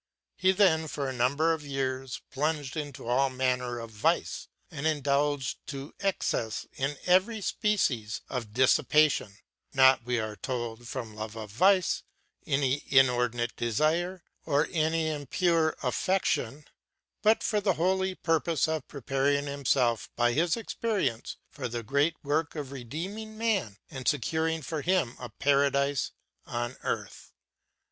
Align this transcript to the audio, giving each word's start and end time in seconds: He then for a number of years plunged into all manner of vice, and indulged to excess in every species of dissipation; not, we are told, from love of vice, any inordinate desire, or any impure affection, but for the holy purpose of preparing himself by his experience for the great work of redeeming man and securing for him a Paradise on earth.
He 0.35 0.51
then 0.51 0.87
for 0.87 1.07
a 1.07 1.13
number 1.13 1.53
of 1.53 1.63
years 1.63 2.23
plunged 2.31 2.75
into 2.75 3.07
all 3.07 3.29
manner 3.29 3.77
of 3.77 3.91
vice, 3.91 4.47
and 4.71 4.87
indulged 4.87 5.59
to 5.67 5.93
excess 5.99 6.65
in 6.73 6.97
every 7.05 7.39
species 7.39 8.21
of 8.27 8.51
dissipation; 8.51 9.37
not, 9.75 10.03
we 10.03 10.17
are 10.19 10.35
told, 10.35 10.87
from 10.87 11.13
love 11.13 11.35
of 11.35 11.51
vice, 11.51 12.01
any 12.47 12.83
inordinate 12.87 13.55
desire, 13.55 14.23
or 14.43 14.67
any 14.71 15.07
impure 15.07 15.77
affection, 15.83 16.65
but 17.21 17.43
for 17.43 17.61
the 17.61 17.73
holy 17.73 18.15
purpose 18.15 18.67
of 18.67 18.87
preparing 18.87 19.45
himself 19.45 20.09
by 20.15 20.33
his 20.33 20.57
experience 20.57 21.37
for 21.47 21.67
the 21.67 21.83
great 21.83 22.15
work 22.23 22.55
of 22.55 22.71
redeeming 22.71 23.37
man 23.37 23.77
and 23.91 24.07
securing 24.07 24.63
for 24.63 24.81
him 24.81 25.15
a 25.19 25.29
Paradise 25.29 26.09
on 26.47 26.75
earth. 26.81 27.33